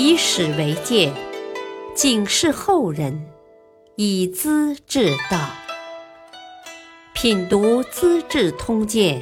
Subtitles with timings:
[0.00, 1.12] 以史为鉴，
[1.92, 3.28] 警示后人，
[3.96, 5.50] 以资治道。
[7.12, 9.20] 品读《资治通鉴》，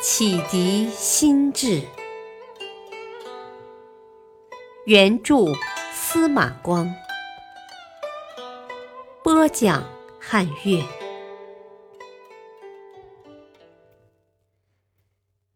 [0.00, 1.80] 启迪心智。
[4.86, 5.36] 原著
[5.92, 6.92] 司马光，
[9.22, 9.84] 播讲
[10.18, 10.82] 汉乐。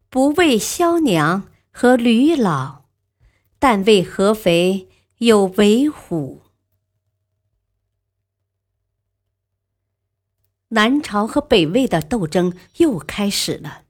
[0.09, 2.86] 不为萧娘和吕老。
[3.59, 6.41] 但为合肥有为虎。
[10.69, 13.83] 南朝和北魏的斗争又开始了。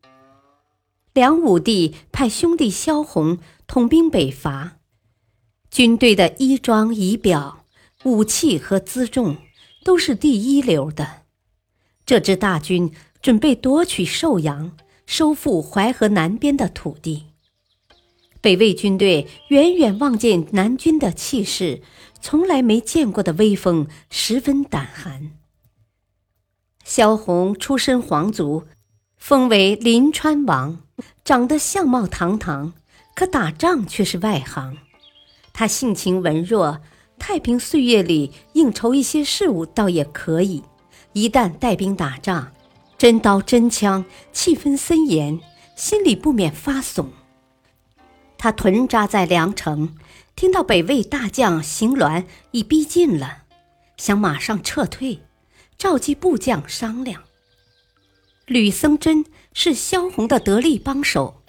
[1.13, 4.77] 梁武帝派兄弟萧红统兵北伐，
[5.72, 7.66] 军队的衣装仪表、
[8.03, 9.38] 武器和辎重
[9.84, 11.23] 都是第一流的。
[12.05, 14.77] 这支大军准备夺取寿阳，
[15.08, 17.25] 收复淮河南边的土地。
[18.48, 21.82] 北魏军队远远望见南军的气势，
[22.22, 25.31] 从来没见过的威风，十分胆寒。
[26.86, 28.64] 萧红出身皇族，
[29.17, 30.80] 封为临川王，
[31.26, 32.72] 长得相貌堂堂，
[33.14, 34.78] 可打仗却是外行。
[35.52, 36.80] 他性情文弱，
[37.20, 40.64] 太平岁月里应酬一些事务倒也可以，
[41.11, 42.54] 一旦带兵打仗，
[42.98, 45.38] 真刀真枪，气氛森严，
[45.76, 47.09] 心里不免发怂。
[48.38, 49.95] 他屯扎在梁城，
[50.35, 53.43] 听到北魏大将邢鸾已逼近了，
[53.97, 55.21] 想马上撤退，
[55.77, 57.23] 召集部将商量。
[58.45, 61.41] 吕僧真是萧红的得力帮手，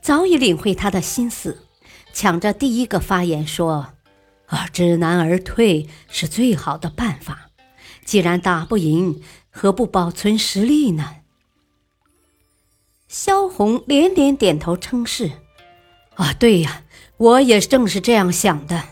[0.00, 1.64] 早已领会他的心思，
[2.12, 3.94] 抢着第一个发言说
[4.46, 7.50] ：“啊，知难而退是最好的办法。
[8.04, 11.16] 既然打不赢，何不保存实力呢？”
[13.08, 15.32] 萧红连连点头称是。
[16.16, 16.82] 啊，对呀，
[17.16, 18.82] 我也正是这样想的。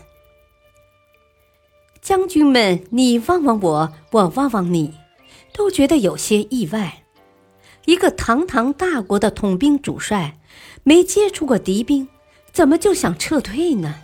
[2.01, 4.93] 将军们，你望望我，我望望你，
[5.51, 7.03] 都觉得有些意外。
[7.85, 10.39] 一个堂堂大国的统兵主帅，
[10.83, 12.07] 没接触过敌兵，
[12.51, 14.01] 怎么就想撤退呢？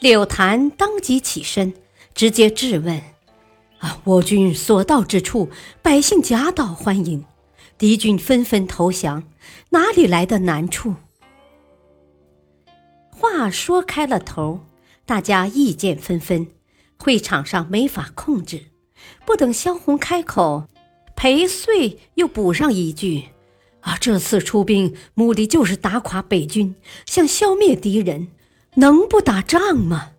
[0.00, 1.72] 柳谭当即起身，
[2.14, 3.00] 直接质问
[3.80, 7.24] ：“啊，我军所到之处，百姓夹道欢迎，
[7.78, 9.24] 敌军纷纷投降，
[9.70, 10.96] 哪里来的难处？”
[13.22, 14.66] 话说开了头，
[15.06, 16.48] 大家意见纷纷，
[16.98, 18.64] 会场上没法控制。
[19.24, 20.66] 不等萧红开口，
[21.14, 23.26] 裴遂又补上一句
[23.82, 26.74] ：“啊，这次出兵目的就是打垮北军，
[27.06, 28.26] 想消灭敌人，
[28.74, 30.10] 能不打仗吗？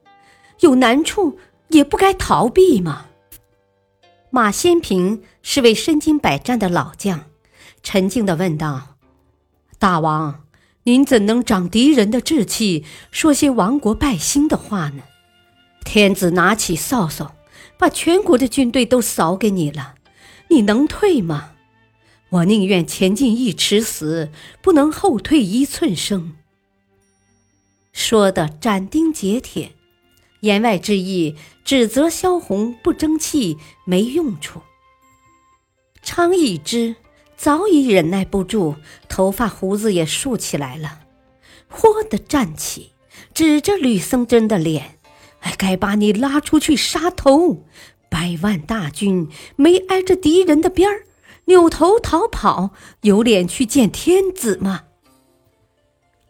[0.61, 1.37] 有难处
[1.67, 3.07] 也不该逃避吗？”
[4.31, 7.25] 马先平是位身经百战的老将，
[7.83, 8.95] 沉静地问道
[9.77, 10.39] ：“大王。”
[10.85, 15.03] 您怎能长敌人的志气，说些亡国败兴的话呢？
[15.85, 17.31] 天子拿起扫帚，
[17.77, 19.95] 把全国的军队都扫给你了，
[20.49, 21.51] 你能退吗？
[22.29, 24.29] 我宁愿前进一尺死，
[24.61, 26.35] 不能后退一寸生。
[27.93, 29.71] 说的斩钉截铁，
[30.41, 34.61] 言外之意指责萧红不争气、没用处。
[36.01, 36.95] 昌邑之。
[37.43, 38.77] 早已忍耐不住，
[39.09, 40.99] 头发胡子也竖起来了，
[41.67, 42.93] 豁地站起，
[43.33, 44.97] 指着吕僧真的脸
[45.43, 47.65] ：“哎，该把你拉出去杀头！
[48.09, 49.27] 百万大军
[49.57, 51.03] 没挨着敌人的边儿，
[51.47, 52.71] 扭头逃跑，
[53.01, 54.83] 有脸去见天子吗？”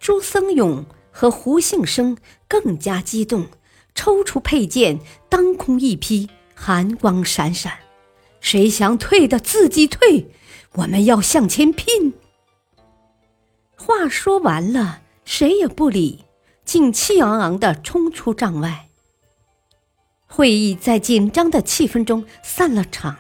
[0.02, 3.50] 朱僧勇和胡杏生更加激动，
[3.94, 7.72] 抽出佩剑，当空一劈，寒光闪闪
[8.44, 10.30] ：“谁想退的自己退！”
[10.78, 12.14] 我们要向前拼。
[13.76, 16.26] 话说完了，谁也不理，
[16.66, 18.90] 竟气昂昂地冲出帐外。
[20.26, 23.18] 会议在紧张的气氛中散了场。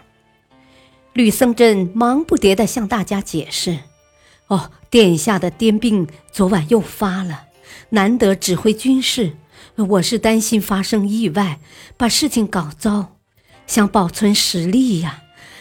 [1.13, 3.81] 吕僧真忙不迭地向大家解释
[4.49, 7.45] ：“哦，殿下的癫病昨晚又发了，
[7.89, 9.37] 难得指挥军事，
[9.75, 11.59] 我是担心发生意外，
[11.97, 13.12] 把事情搞糟，
[13.67, 15.19] 想保存实力呀。”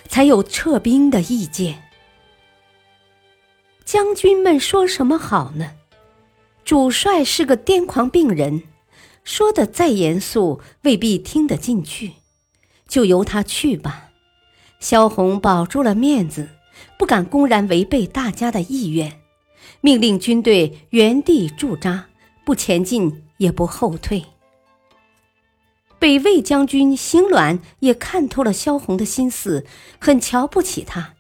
[0.09, 1.85] 才有撤兵的意见。
[3.83, 5.73] 将军们说什么好呢？
[6.67, 8.65] 主帅是个癫狂病人，
[9.25, 12.13] 说的再严肃，未必听得进去，
[12.87, 14.11] 就由他去吧。
[14.81, 16.51] 萧红保住了面子，
[16.99, 19.19] 不敢公然违背大家的意愿，
[19.81, 22.09] 命令军队原地驻扎，
[22.45, 24.23] 不前进也不后退。
[26.03, 29.65] 北魏将军邢鸾也看透了萧红的心思，
[30.01, 31.15] 很瞧不起他，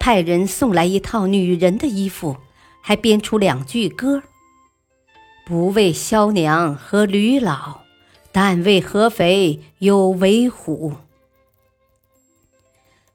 [0.00, 2.38] 派人送来一套女人的衣服，
[2.82, 4.24] 还编出两句歌
[5.46, 7.82] ：“不为萧娘和吕老，
[8.32, 10.94] 但为合肥有为虎。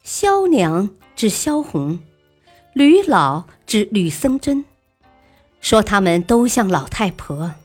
[0.04, 2.00] 萧娘指萧红，
[2.72, 4.64] 吕老指吕僧真，
[5.60, 7.56] 说他们都像老太婆。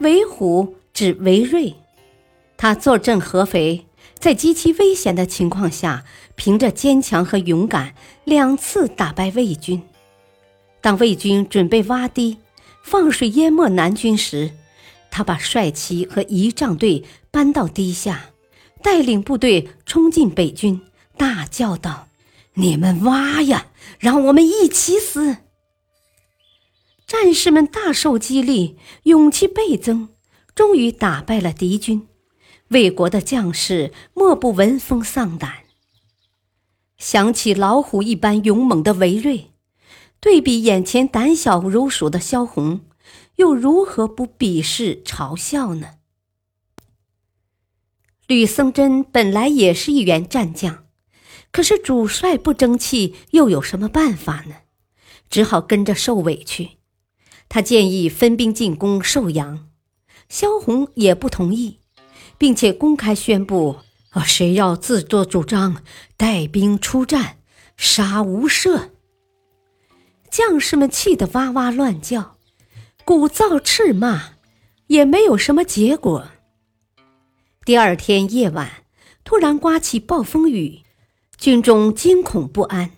[0.00, 1.74] 为虎指韦瑞，
[2.64, 3.84] 他坐镇合肥，
[4.18, 7.94] 在极其危险的情况下，凭着坚强和勇敢，
[8.24, 9.82] 两次打败魏军。
[10.80, 12.38] 当魏军准备挖堤。
[12.82, 14.52] 放水淹没南军时，
[15.10, 18.30] 他把帅旗和仪仗队搬到堤下，
[18.82, 20.80] 带领部队冲进北军，
[21.18, 22.08] 大叫道
[22.56, 23.66] ：“你们挖呀，
[23.98, 25.36] 让我们一起死！”
[27.06, 30.08] 战士们大受激励，勇气倍增，
[30.54, 32.08] 终于打败了敌军。
[32.74, 35.58] 魏国的将士莫不闻风丧胆。
[36.98, 39.52] 想起老虎一般勇猛的韦瑞。
[40.20, 42.80] 对比眼前胆小如鼠的萧红，
[43.36, 45.98] 又如何不鄙视嘲笑呢？
[48.26, 50.86] 吕僧真本来也是一员战将，
[51.52, 54.62] 可是主帅不争气，又有什么办法呢？
[55.28, 56.78] 只好跟着受委屈。
[57.50, 59.68] 他建议分兵进攻寿阳，
[60.30, 61.80] 萧红也不同意，
[62.44, 63.76] 并且公开宣布：
[64.10, 65.82] 啊，谁要自作主张
[66.14, 67.38] 带兵出战，
[67.74, 68.90] 杀无赦。
[70.30, 72.36] 将士们气得哇哇乱叫，
[73.02, 74.32] 鼓噪斥骂，
[74.88, 76.28] 也没有什么结果。
[77.64, 78.84] 第二天夜晚，
[79.24, 80.82] 突然刮起暴风雨，
[81.38, 82.90] 军中惊恐不安。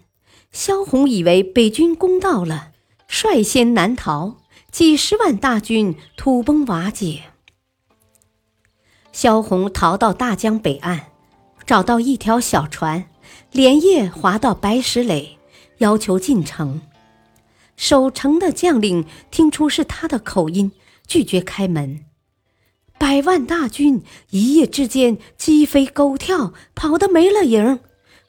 [0.50, 2.72] 萧红以为北军攻到了，
[3.06, 4.38] 率先南逃，
[4.72, 7.30] 几十万大军土崩瓦解。
[9.16, 11.06] 萧红逃到大江北岸，
[11.64, 13.06] 找到一条小船，
[13.50, 15.38] 连夜划到白石垒，
[15.78, 16.82] 要求进城。
[17.78, 20.70] 守城的将领听出是他的口音，
[21.06, 22.04] 拒绝开门。
[22.98, 27.78] 百万大军一夜之间鸡飞狗跳，跑得没了影儿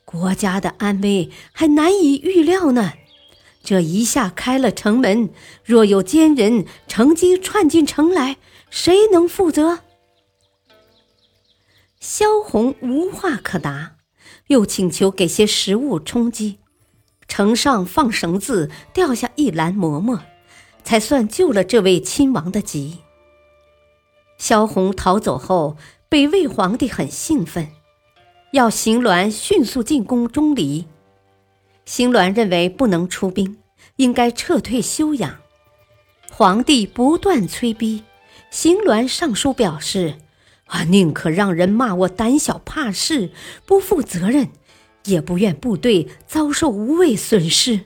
[0.05, 2.93] 国家的安危还难以预料呢。
[3.61, 5.31] 这一下开了城门，
[5.65, 8.37] 若有奸人乘机窜进城来，
[8.69, 9.79] 谁能负责？
[12.09, 13.97] 萧红无话可答，
[14.47, 16.59] 又请求给些食物充饥。
[17.27, 20.21] 城上放绳子，掉下一篮馍馍，
[20.85, 22.99] 才算救了这位亲王的急。
[24.37, 25.75] 萧红逃走后，
[26.07, 27.67] 北魏皇帝很兴奋，
[28.53, 30.85] 要邢鸾迅速进攻钟离。
[31.83, 33.57] 邢鸾认为不能出兵，
[33.97, 35.39] 应该撤退休养。
[36.31, 38.05] 皇帝不断催逼，
[38.49, 40.15] 邢鸾上书表示
[40.67, 43.31] ：“啊，宁可让人骂我胆小怕事，
[43.65, 44.49] 不负责任。”
[45.07, 47.85] 也不愿部队遭受无谓损失。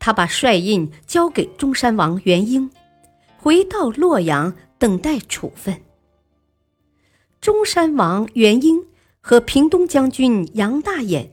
[0.00, 2.72] 他把帅印交给中山王元婴，
[3.36, 5.80] 回到洛阳等待处分。
[7.40, 8.84] 中山王元婴
[9.20, 11.30] 和平东将军杨大眼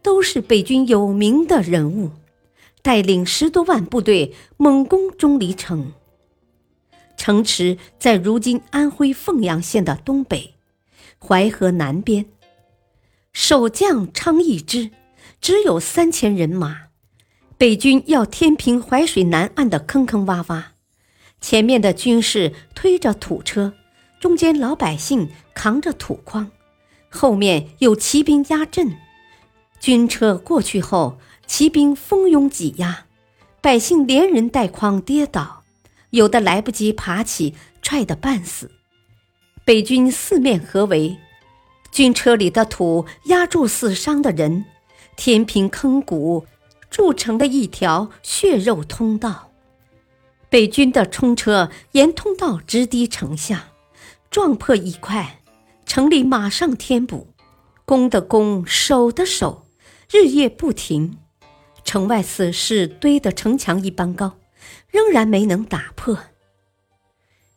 [0.00, 2.12] 都是北军有名的人物，
[2.82, 5.92] 带领十多万部队猛攻钟离城。
[7.22, 10.54] 城池在如今安徽凤阳县的东北，
[11.24, 12.26] 淮河南边。
[13.32, 14.90] 守将昌邑之
[15.40, 16.88] 只有三千人马，
[17.56, 20.64] 北军要填平淮水南岸的坑坑洼洼，
[21.40, 23.74] 前面的军士推着土车，
[24.18, 26.50] 中间老百姓扛着土筐，
[27.08, 28.96] 后面有骑兵压阵。
[29.78, 33.06] 军车过去后，骑兵蜂拥挤压，
[33.60, 35.61] 百姓连人带筐跌倒，
[36.12, 38.70] 有的来不及爬起，踹得半死。
[39.64, 41.18] 北军四面合围。
[41.90, 44.64] 军车里的土压住死伤的人，
[45.16, 46.46] 填平坑谷，
[46.90, 49.50] 筑成了一条血肉通道。
[50.48, 53.68] 北军的冲车沿通道直抵城下，
[54.30, 55.40] 撞破一块，
[55.86, 57.28] 城里马上填补，
[57.86, 59.66] 攻的攻，守的守，
[60.10, 61.18] 日夜不停。
[61.84, 64.36] 城外死士堆得城墙一般高，
[64.92, 66.16] 仍然没能打破。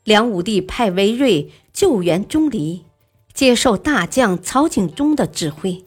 [0.03, 2.85] 梁武帝派韦睿救援钟离。
[3.33, 5.83] 接受大将曹景忠的指挥，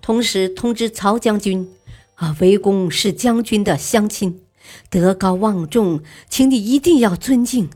[0.00, 1.72] 同时通知曹将军
[2.16, 4.40] ：“啊，韦公是将军的乡亲，
[4.90, 7.70] 德高望重，请你一定要尊敬，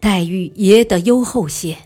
[0.00, 1.78] 待遇也得优厚些。”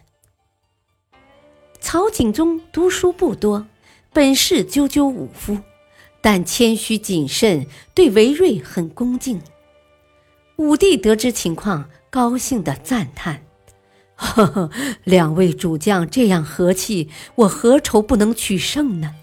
[1.78, 3.66] 曹景忠读书不多，
[4.10, 5.58] 本是赳赳武夫，
[6.22, 9.42] 但谦虚谨慎，对韦睿很恭敬。
[10.56, 13.44] 武帝得知情况，高兴地赞叹。
[14.14, 14.70] 呵呵，
[15.02, 19.14] 两位主将这样和气，我何愁不能取胜呢？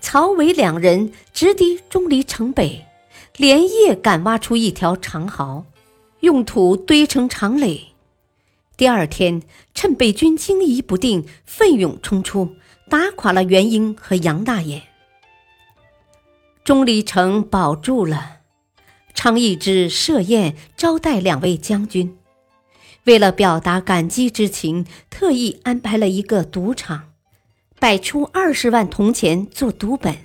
[0.00, 2.84] 曹韦两人直抵钟离城北，
[3.36, 5.64] 连夜赶挖出一条长壕，
[6.20, 7.94] 用土堆成长垒。
[8.76, 9.42] 第二天，
[9.74, 12.54] 趁北军惊疑不定，奋勇冲出，
[12.90, 14.82] 打垮了元英和杨大爷。
[16.62, 18.35] 钟离城保住了，
[19.16, 22.16] 昌邑之设宴招待两位将军。
[23.04, 27.12] 为了表达感激之情，特意安排了一个赌场，
[27.80, 30.16] 摆出二十万铜钱做赌本。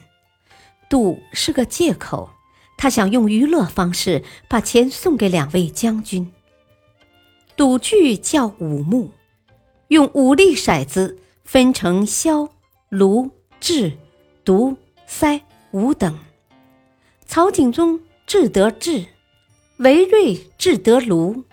[0.90, 2.32] 赌是个借口，
[2.78, 6.32] 他想用娱乐方式把钱送给两位将军。
[7.56, 9.12] 赌具叫五目，
[9.88, 12.50] 用五粒骰子分成枭、
[12.90, 13.32] 卢、
[13.62, 13.94] 智、
[14.44, 14.76] 独、
[15.08, 16.20] 塞五等。
[17.26, 18.00] 曹景宗
[18.32, 19.08] 智得智，
[19.80, 21.44] 韦睿智得卢。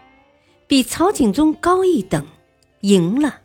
[0.69, 2.25] 比曹景宗高一等，
[2.83, 3.41] 赢了。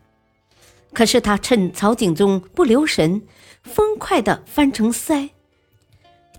[0.93, 3.23] 可是他趁曹景宗不留神，
[3.63, 5.31] 飞快地翻成腮，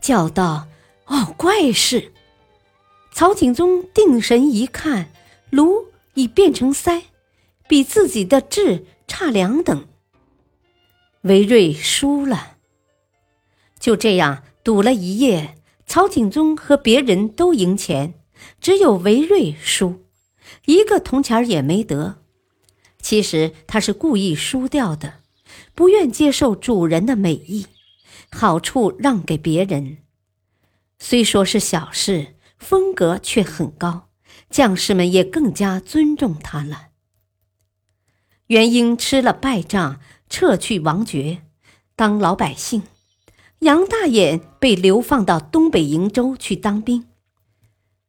[0.01, 0.69] 叫道
[1.07, 2.13] ：“哦，怪事！”
[3.11, 5.11] 曹景宗定神一看，
[5.51, 7.03] 卢已变成腮，
[7.67, 9.89] 比自己的智差两等。
[11.23, 12.59] 韦睿输了。
[13.81, 15.54] 就这样赌了一夜，
[15.87, 18.15] 曹景宗和别人都赢钱，
[18.61, 20.05] 只有韦睿输。
[20.67, 22.19] 一个铜钱也没得，
[23.01, 25.21] 其实他是故意输掉的，
[25.75, 27.67] 不愿接受主人的美意，
[28.31, 29.99] 好处让给别人。
[30.99, 34.09] 虽说是小事，风格却很高，
[34.49, 36.89] 将士们也更加尊重他了。
[38.49, 41.43] 元英吃了败仗，撤去王爵，
[41.97, 42.83] 当老百姓；
[43.65, 47.07] 杨大眼被流放到东北瀛州去当兵，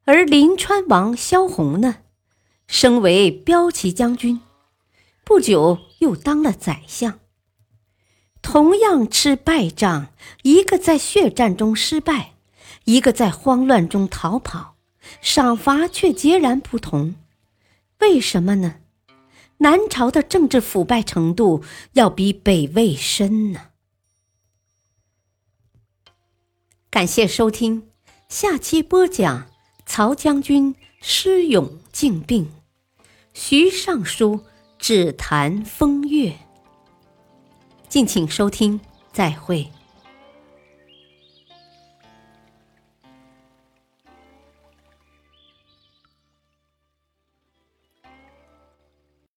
[0.04, 2.00] 而临川王萧红呢？
[2.68, 4.42] 升为骠骑将军，
[5.24, 7.20] 不久又当了宰相。
[8.42, 10.10] 同样吃败仗，
[10.44, 12.34] 一个在血战中失败，
[12.84, 14.76] 一个在慌乱中逃跑，
[15.22, 17.16] 赏罚却截然不同。
[18.00, 18.76] 为什么呢？
[19.60, 23.62] 南朝的政治腐败程度要比北魏深呢。
[26.96, 27.90] 感谢收听，
[28.30, 29.48] 下期播讲
[29.86, 32.50] 曹将军施勇敬病。
[33.34, 34.40] 徐尚书
[34.80, 36.38] 只谈风月，
[37.90, 38.80] 敬请收听，
[39.12, 39.70] 再会。